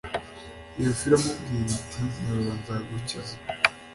iyo 0.79 0.91
fi 0.97 1.03
iramubwira 1.07 1.69
iti 1.79 1.99
nyorora 2.13 2.53
nzagukiza 2.59 3.35